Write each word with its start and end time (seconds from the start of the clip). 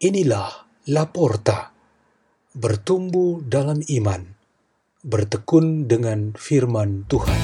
Inilah 0.00 0.64
Laporta, 0.88 1.76
bertumbuh 2.56 3.44
dalam 3.44 3.84
iman, 3.84 4.32
bertekun 5.04 5.92
dengan 5.92 6.32
firman 6.32 7.04
Tuhan. 7.04 7.36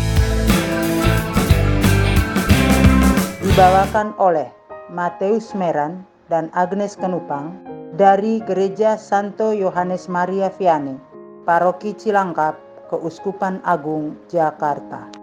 Dibawakan 3.45 4.17
oleh 4.17 4.49
Mateus 4.89 5.53
Meran 5.53 6.09
dan 6.33 6.49
Agnes 6.57 6.97
Kenupang 6.97 7.61
dari 7.93 8.41
Gereja 8.49 8.97
Santo 8.97 9.53
Yohanes 9.53 10.09
Maria 10.09 10.49
Vianney, 10.49 10.97
Paroki 11.45 11.93
Cilangkap, 11.93 12.57
Keuskupan 12.89 13.61
Agung, 13.69 14.17
Jakarta. 14.33 15.16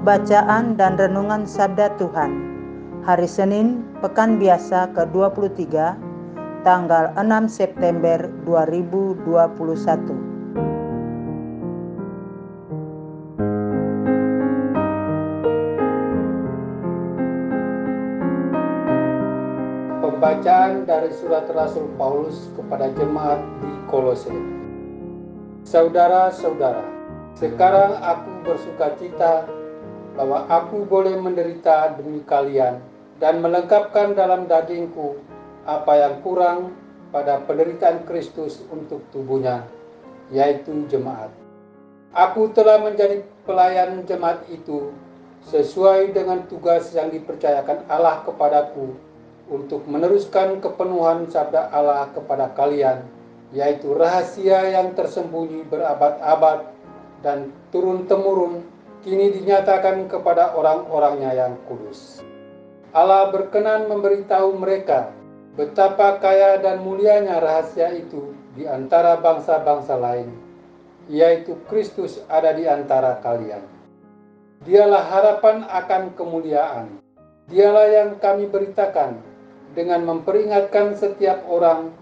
Bacaan 0.00 0.80
dan 0.80 0.96
Renungan 0.96 1.44
Sabda 1.44 1.92
Tuhan 2.00 2.32
Hari 3.04 3.28
Senin, 3.28 3.84
Pekan 4.00 4.40
Biasa 4.40 4.88
ke-23, 4.96 5.60
tanggal 6.64 7.12
6 7.20 7.28
September 7.52 8.32
2021 8.48 9.28
Pembacaan 20.00 20.88
dari 20.88 21.12
surat 21.12 21.44
Rasul 21.52 21.92
Paulus 22.00 22.48
kepada 22.56 22.88
jemaat 22.96 23.44
di 23.60 23.68
Kolose. 23.92 24.32
Saudara-saudara, 25.68 26.88
sekarang 27.36 28.00
aku 28.00 28.30
bersuka 28.48 28.96
cita 28.96 29.59
bahwa 30.20 30.44
aku 30.52 30.84
boleh 30.84 31.16
menderita 31.16 31.96
demi 31.96 32.20
kalian 32.28 32.76
dan 33.24 33.40
melengkapkan 33.40 34.12
dalam 34.12 34.44
dagingku 34.44 35.16
apa 35.64 35.96
yang 35.96 36.20
kurang 36.20 36.76
pada 37.08 37.40
penderitaan 37.48 38.04
Kristus 38.04 38.60
untuk 38.68 39.00
tubuhnya, 39.16 39.64
yaitu 40.28 40.84
jemaat. 40.92 41.32
Aku 42.12 42.52
telah 42.52 42.84
menjadi 42.84 43.24
pelayan 43.48 44.04
jemaat 44.04 44.44
itu 44.52 44.92
sesuai 45.48 46.12
dengan 46.12 46.44
tugas 46.52 46.92
yang 46.92 47.08
dipercayakan 47.08 47.88
Allah 47.88 48.20
kepadaku 48.20 48.92
untuk 49.48 49.88
meneruskan 49.88 50.60
kepenuhan 50.60 51.32
sabda 51.32 51.72
Allah 51.72 52.12
kepada 52.12 52.52
kalian, 52.52 53.08
yaitu 53.56 53.96
rahasia 53.96 54.68
yang 54.68 54.92
tersembunyi 54.92 55.64
berabad-abad 55.64 56.68
dan 57.24 57.56
turun-temurun 57.72 58.68
kini 59.00 59.32
dinyatakan 59.32 60.08
kepada 60.08 60.52
orang-orangnya 60.56 61.32
yang 61.32 61.54
kudus. 61.64 62.20
Allah 62.90 63.30
berkenan 63.30 63.86
memberitahu 63.86 64.58
mereka 64.58 65.14
betapa 65.54 66.18
kaya 66.18 66.58
dan 66.58 66.82
mulianya 66.82 67.38
rahasia 67.38 67.94
itu 67.94 68.34
di 68.58 68.66
antara 68.66 69.18
bangsa-bangsa 69.18 69.94
lain, 69.94 70.30
yaitu 71.06 71.54
Kristus 71.70 72.20
ada 72.26 72.50
di 72.52 72.66
antara 72.66 73.18
kalian. 73.22 73.62
Dialah 74.66 75.04
harapan 75.08 75.64
akan 75.64 76.12
kemuliaan. 76.18 77.00
Dialah 77.48 77.88
yang 77.88 78.10
kami 78.20 78.46
beritakan 78.46 79.18
dengan 79.72 80.04
memperingatkan 80.04 80.98
setiap 80.98 81.40
orang 81.48 81.94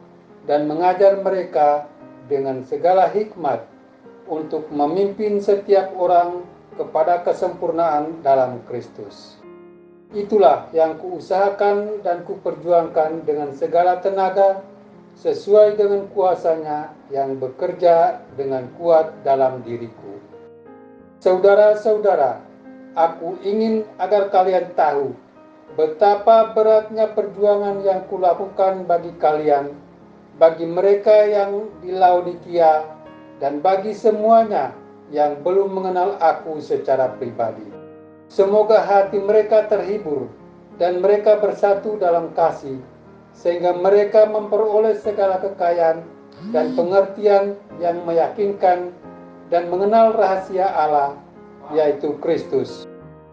dan 0.48 0.66
mengajar 0.66 1.20
mereka 1.20 1.86
dengan 2.26 2.64
segala 2.64 3.08
hikmat 3.12 3.64
untuk 4.28 4.68
memimpin 4.68 5.40
setiap 5.40 5.92
orang 5.96 6.44
kepada 6.78 7.26
kesempurnaan 7.26 8.22
dalam 8.22 8.62
Kristus. 8.70 9.36
Itulah 10.14 10.72
yang 10.72 10.96
kuusahakan 10.96 12.00
dan 12.00 12.24
kuperjuangkan 12.24 13.28
dengan 13.28 13.52
segala 13.52 14.00
tenaga 14.00 14.64
sesuai 15.20 15.76
dengan 15.76 16.08
kuasanya 16.14 16.94
yang 17.12 17.36
bekerja 17.36 18.22
dengan 18.38 18.70
kuat 18.78 19.12
dalam 19.26 19.60
diriku. 19.66 20.16
Saudara-saudara, 21.18 22.40
aku 22.94 23.36
ingin 23.42 23.84
agar 23.98 24.30
kalian 24.30 24.72
tahu 24.78 25.12
betapa 25.76 26.56
beratnya 26.56 27.10
perjuangan 27.12 27.82
yang 27.84 28.06
kulakukan 28.08 28.86
bagi 28.88 29.12
kalian, 29.20 29.74
bagi 30.40 30.64
mereka 30.64 31.26
yang 31.26 31.68
di 31.84 31.92
Laodikia, 31.92 32.86
dan 33.42 33.60
bagi 33.60 33.92
semuanya 33.92 34.72
yang 35.08 35.40
belum 35.40 35.72
mengenal 35.72 36.20
aku 36.20 36.60
secara 36.60 37.16
pribadi. 37.16 37.64
Semoga 38.28 38.84
hati 38.84 39.16
mereka 39.18 39.64
terhibur 39.66 40.28
dan 40.76 41.00
mereka 41.00 41.40
bersatu 41.40 41.96
dalam 41.96 42.30
kasih, 42.36 42.76
sehingga 43.32 43.72
mereka 43.72 44.28
memperoleh 44.28 45.00
segala 45.00 45.40
kekayaan 45.40 46.04
dan 46.52 46.76
pengertian 46.76 47.56
yang 47.82 48.04
meyakinkan 48.04 48.92
dan 49.48 49.72
mengenal 49.72 50.12
rahasia 50.12 50.68
Allah, 50.68 51.16
yaitu 51.72 52.14
Kristus. 52.20 52.84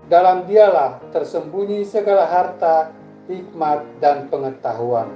Dalam 0.08 0.46
dialah 0.46 1.02
tersembunyi 1.12 1.84
segala 1.84 2.30
harta, 2.30 2.94
hikmat, 3.28 3.84
dan 4.00 4.30
pengetahuan. 4.30 5.10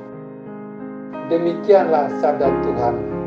Demikianlah 1.30 2.10
sabda 2.18 2.50
Tuhan. 2.66 3.19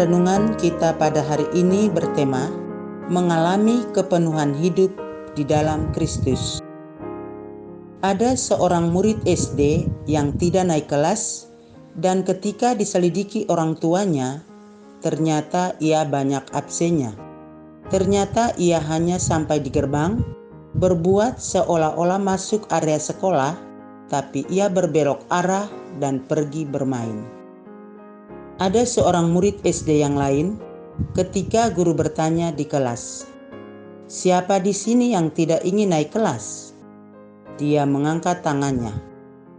Renungan 0.00 0.56
kita 0.56 0.96
pada 0.96 1.20
hari 1.20 1.44
ini 1.52 1.92
bertema 1.92 2.48
mengalami 3.12 3.84
kepenuhan 3.92 4.56
hidup 4.56 4.88
di 5.36 5.44
dalam 5.44 5.92
Kristus. 5.92 6.64
Ada 8.00 8.32
seorang 8.32 8.96
murid 8.96 9.20
SD 9.28 9.84
yang 10.08 10.32
tidak 10.40 10.72
naik 10.72 10.88
kelas 10.88 11.52
dan 12.00 12.24
ketika 12.24 12.72
diselidiki 12.72 13.44
orang 13.52 13.76
tuanya, 13.76 14.40
ternyata 15.04 15.76
ia 15.84 16.08
banyak 16.08 16.48
absennya. 16.56 17.12
Ternyata 17.92 18.56
ia 18.56 18.80
hanya 18.80 19.20
sampai 19.20 19.60
di 19.60 19.68
gerbang, 19.68 20.16
berbuat 20.80 21.36
seolah-olah 21.36 22.16
masuk 22.16 22.64
area 22.72 22.96
sekolah, 22.96 23.52
tapi 24.08 24.48
ia 24.48 24.72
berbelok 24.72 25.28
arah 25.28 25.68
dan 26.00 26.24
pergi 26.24 26.64
bermain. 26.64 27.39
Ada 28.60 28.84
seorang 28.84 29.32
murid 29.32 29.64
SD 29.64 30.04
yang 30.04 30.20
lain 30.20 30.60
ketika 31.16 31.72
guru 31.72 31.96
bertanya 31.96 32.52
di 32.52 32.68
kelas, 32.68 33.24
"Siapa 34.04 34.60
di 34.60 34.76
sini 34.76 35.16
yang 35.16 35.32
tidak 35.32 35.64
ingin 35.64 35.96
naik 35.96 36.12
kelas?" 36.12 36.76
Dia 37.56 37.88
mengangkat 37.88 38.44
tangannya. 38.44 38.92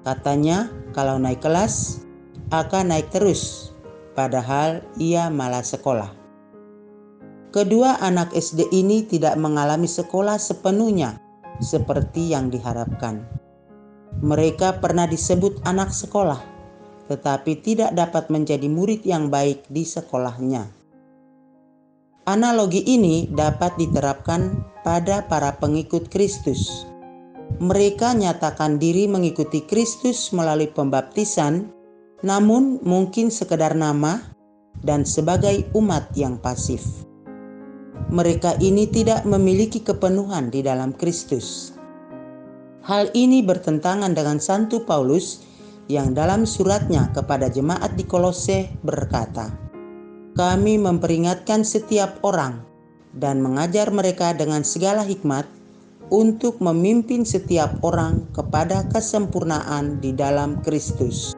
Katanya, 0.06 0.70
kalau 0.94 1.18
naik 1.18 1.42
kelas 1.42 2.06
akan 2.54 2.94
naik 2.94 3.10
terus, 3.10 3.74
padahal 4.14 4.86
ia 5.02 5.34
malah 5.34 5.66
sekolah. 5.66 6.14
Kedua 7.50 7.98
anak 8.06 8.30
SD 8.38 8.70
ini 8.70 9.02
tidak 9.10 9.34
mengalami 9.34 9.90
sekolah 9.90 10.38
sepenuhnya 10.38 11.18
seperti 11.58 12.38
yang 12.38 12.54
diharapkan. 12.54 13.26
Mereka 14.22 14.78
pernah 14.78 15.10
disebut 15.10 15.58
anak 15.66 15.90
sekolah, 15.90 16.38
tetapi 17.12 17.60
tidak 17.60 17.92
dapat 17.92 18.32
menjadi 18.32 18.72
murid 18.72 19.04
yang 19.04 19.28
baik 19.28 19.68
di 19.68 19.84
sekolahnya. 19.84 20.72
Analogi 22.24 22.80
ini 22.88 23.28
dapat 23.28 23.76
diterapkan 23.76 24.64
pada 24.88 25.28
para 25.28 25.60
pengikut 25.60 26.08
Kristus. 26.08 26.88
Mereka 27.60 28.16
nyatakan 28.16 28.80
diri 28.80 29.12
mengikuti 29.12 29.68
Kristus 29.68 30.32
melalui 30.32 30.72
pembaptisan, 30.72 31.68
namun 32.24 32.80
mungkin 32.88 33.28
sekedar 33.28 33.76
nama 33.76 34.24
dan 34.80 35.04
sebagai 35.04 35.68
umat 35.76 36.16
yang 36.16 36.40
pasif. 36.40 37.04
Mereka 38.08 38.64
ini 38.64 38.88
tidak 38.88 39.28
memiliki 39.28 39.84
kepenuhan 39.84 40.48
di 40.48 40.64
dalam 40.64 40.96
Kristus. 40.96 41.76
Hal 42.88 43.12
ini 43.14 43.44
bertentangan 43.44 44.16
dengan 44.16 44.40
Santo 44.42 44.88
Paulus 44.88 45.51
yang 45.92 46.16
dalam 46.16 46.48
suratnya 46.48 47.12
kepada 47.12 47.52
jemaat 47.52 48.00
di 48.00 48.08
Kolose 48.08 48.72
berkata, 48.80 49.52
"Kami 50.40 50.80
memperingatkan 50.80 51.68
setiap 51.68 52.24
orang 52.24 52.64
dan 53.12 53.44
mengajar 53.44 53.92
mereka 53.92 54.32
dengan 54.32 54.64
segala 54.64 55.04
hikmat 55.04 55.44
untuk 56.08 56.64
memimpin 56.64 57.28
setiap 57.28 57.84
orang 57.84 58.24
kepada 58.32 58.88
kesempurnaan 58.88 60.00
di 60.00 60.16
dalam 60.16 60.64
Kristus." 60.64 61.36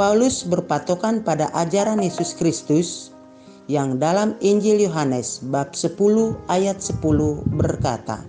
Paulus 0.00 0.48
berpatokan 0.48 1.20
pada 1.20 1.52
ajaran 1.52 2.00
Yesus 2.00 2.32
Kristus 2.32 3.12
yang 3.68 4.00
dalam 4.00 4.32
Injil 4.40 4.80
Yohanes 4.88 5.44
bab 5.44 5.76
10 5.76 5.92
ayat 6.48 6.80
10 6.80 7.44
berkata, 7.52 8.24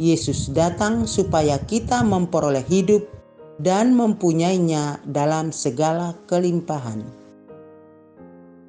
Yesus 0.00 0.48
datang 0.48 1.04
supaya 1.04 1.60
kita 1.60 2.00
memperoleh 2.00 2.64
hidup 2.64 3.21
dan 3.62 3.94
mempunyainya 3.94 4.98
dalam 5.06 5.54
segala 5.54 6.18
kelimpahan. 6.26 7.06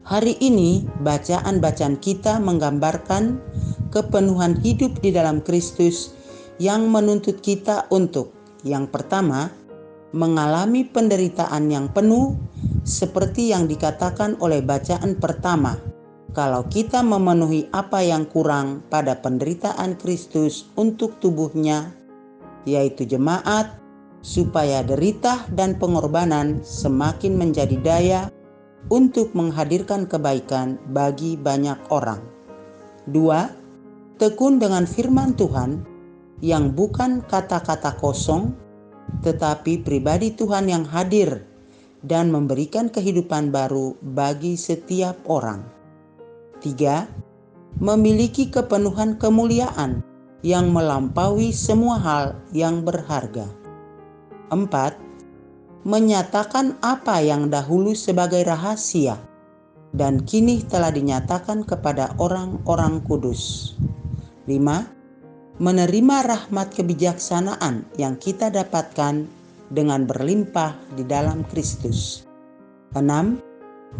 Hari 0.06 0.38
ini, 0.38 0.86
bacaan-bacaan 1.02 1.98
kita 1.98 2.38
menggambarkan 2.38 3.42
kepenuhan 3.90 4.62
hidup 4.62 5.02
di 5.02 5.10
dalam 5.10 5.42
Kristus 5.42 6.14
yang 6.62 6.94
menuntut 6.94 7.42
kita 7.42 7.90
untuk, 7.90 8.30
yang 8.62 8.86
pertama, 8.86 9.50
mengalami 10.14 10.86
penderitaan 10.86 11.74
yang 11.74 11.90
penuh, 11.90 12.38
seperti 12.86 13.50
yang 13.50 13.66
dikatakan 13.66 14.38
oleh 14.38 14.62
bacaan 14.62 15.18
pertama. 15.18 15.82
Kalau 16.38 16.66
kita 16.70 17.02
memenuhi 17.02 17.70
apa 17.74 18.02
yang 18.06 18.30
kurang 18.30 18.86
pada 18.90 19.18
penderitaan 19.18 19.98
Kristus 19.98 20.70
untuk 20.78 21.18
tubuhnya, 21.22 21.94
yaitu 22.66 23.06
jemaat, 23.06 23.83
supaya 24.24 24.82
derita 24.82 25.44
dan 25.52 25.76
pengorbanan 25.76 26.64
semakin 26.64 27.36
menjadi 27.36 27.78
daya 27.84 28.22
untuk 28.88 29.36
menghadirkan 29.36 30.08
kebaikan 30.08 30.80
bagi 30.96 31.36
banyak 31.36 31.76
orang. 31.92 32.24
Dua, 33.04 33.52
tekun 34.16 34.64
dengan 34.64 34.88
firman 34.88 35.36
Tuhan 35.36 35.84
yang 36.40 36.72
bukan 36.72 37.20
kata-kata 37.28 38.00
kosong, 38.00 38.56
tetapi 39.20 39.84
pribadi 39.84 40.32
Tuhan 40.32 40.72
yang 40.72 40.88
hadir 40.88 41.44
dan 42.04 42.32
memberikan 42.32 42.88
kehidupan 42.88 43.52
baru 43.52 43.96
bagi 44.00 44.56
setiap 44.56 45.20
orang. 45.28 45.64
Tiga, 46.64 47.08
memiliki 47.80 48.48
kepenuhan 48.48 49.20
kemuliaan 49.20 50.04
yang 50.44 50.72
melampaui 50.72 51.56
semua 51.56 52.00
hal 52.00 52.26
yang 52.52 52.84
berharga. 52.84 53.63
Empat, 54.52 54.98
menyatakan 55.84 56.80
apa 56.80 57.20
yang 57.20 57.52
dahulu 57.52 57.92
sebagai 57.92 58.44
rahasia 58.48 59.20
dan 59.94 60.26
kini 60.26 60.66
telah 60.66 60.90
dinyatakan 60.90 61.62
kepada 61.64 62.18
orang-orang 62.18 63.00
kudus. 63.06 63.76
5. 64.50 65.62
Menerima 65.62 66.18
rahmat 66.26 66.74
kebijaksanaan 66.74 67.86
yang 68.02 68.18
kita 68.18 68.50
dapatkan 68.50 69.30
dengan 69.70 70.10
berlimpah 70.10 70.74
di 70.98 71.06
dalam 71.06 71.46
Kristus. 71.48 72.26
6. 72.98 73.38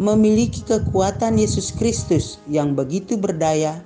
Memiliki 0.02 0.66
kekuatan 0.66 1.38
Yesus 1.38 1.70
Kristus 1.78 2.42
yang 2.50 2.74
begitu 2.74 3.14
berdaya 3.14 3.78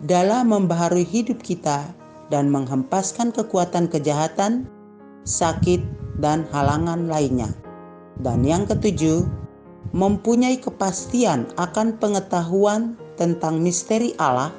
dalam 0.00 0.56
membaharui 0.56 1.04
hidup 1.04 1.44
kita 1.44 1.84
dan 2.32 2.48
menghempaskan 2.48 3.28
kekuatan 3.36 3.92
kejahatan, 3.92 4.64
sakit, 5.28 5.84
dan 6.20 6.46
halangan 6.52 7.08
lainnya. 7.08 7.50
Dan 8.20 8.44
yang 8.44 8.68
ketujuh, 8.68 9.24
mempunyai 9.96 10.60
kepastian 10.60 11.48
akan 11.56 11.96
pengetahuan 11.96 12.94
tentang 13.16 13.58
misteri 13.58 14.12
Allah, 14.20 14.52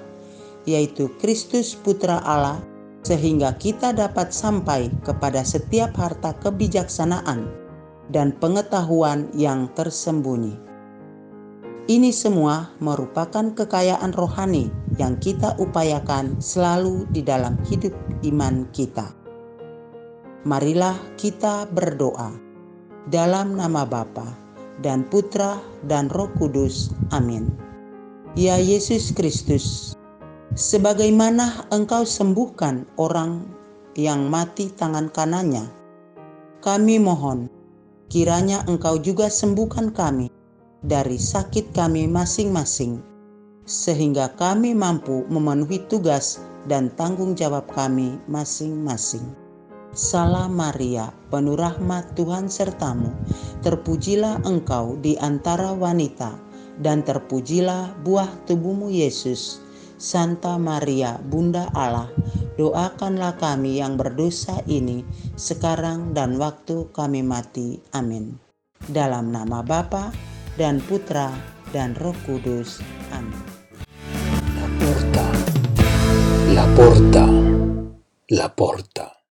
yaitu 0.66 1.08
Kristus 1.22 1.78
Putra 1.78 2.20
Allah, 2.26 2.60
sehingga 3.06 3.56
kita 3.58 3.94
dapat 3.94 4.34
sampai 4.34 4.90
kepada 5.06 5.42
setiap 5.42 5.94
harta 5.98 6.34
kebijaksanaan 6.42 7.50
dan 8.14 8.34
pengetahuan 8.38 9.30
yang 9.34 9.70
tersembunyi. 9.74 10.58
Ini 11.90 12.14
semua 12.14 12.70
merupakan 12.78 13.52
kekayaan 13.58 14.14
rohani 14.14 14.70
yang 15.02 15.18
kita 15.18 15.58
upayakan 15.58 16.38
selalu 16.38 17.10
di 17.10 17.26
dalam 17.26 17.58
hidup 17.66 17.92
iman 18.22 18.70
kita. 18.70 19.21
Marilah 20.42 20.98
kita 21.22 21.70
berdoa 21.70 22.34
dalam 23.14 23.54
nama 23.54 23.86
Bapa 23.86 24.26
dan 24.82 25.06
Putra 25.06 25.62
dan 25.86 26.10
Roh 26.10 26.34
Kudus. 26.34 26.90
Amin. 27.14 27.46
Ya 28.34 28.58
Yesus 28.58 29.14
Kristus, 29.14 29.94
sebagaimana 30.58 31.70
Engkau 31.70 32.10
sembuhkan 32.10 32.90
orang 32.98 33.46
yang 33.94 34.34
mati 34.34 34.74
tangan 34.74 35.14
kanannya, 35.14 35.70
kami 36.66 36.98
mohon 36.98 37.46
kiranya 38.10 38.66
Engkau 38.66 38.98
juga 38.98 39.30
sembuhkan 39.30 39.94
kami 39.94 40.34
dari 40.82 41.22
sakit 41.22 41.70
kami 41.70 42.10
masing-masing, 42.10 42.98
sehingga 43.70 44.34
kami 44.42 44.74
mampu 44.74 45.22
memenuhi 45.30 45.86
tugas 45.86 46.42
dan 46.66 46.90
tanggung 46.98 47.38
jawab 47.38 47.70
kami 47.70 48.18
masing-masing. 48.26 49.41
Salam 49.92 50.56
Maria, 50.56 51.12
penuh 51.28 51.60
rahmat 51.60 52.16
Tuhan 52.16 52.48
sertamu. 52.48 53.12
Terpujilah 53.60 54.40
engkau 54.48 54.96
di 54.96 55.20
antara 55.20 55.76
wanita, 55.76 56.32
dan 56.80 57.04
terpujilah 57.04 58.00
buah 58.00 58.32
tubuhmu 58.48 58.88
Yesus. 58.88 59.60
Santa 60.00 60.56
Maria, 60.56 61.20
Bunda 61.20 61.68
Allah, 61.76 62.08
doakanlah 62.56 63.36
kami 63.36 63.84
yang 63.84 64.00
berdosa 64.00 64.64
ini 64.64 65.04
sekarang 65.36 66.16
dan 66.16 66.40
waktu 66.40 66.88
kami 66.96 67.20
mati. 67.20 67.84
Amin. 67.92 68.40
Dalam 68.88 69.36
nama 69.36 69.60
Bapa 69.60 70.16
dan 70.56 70.80
Putra 70.80 71.36
dan 71.76 72.00
Roh 72.00 72.16
Kudus. 72.24 72.80
Amin. 73.12 73.44
La 74.56 74.68
porta, 74.80 75.26
la 76.56 76.66
porta, 76.80 77.26
la 78.32 78.48
porta. 78.56 79.21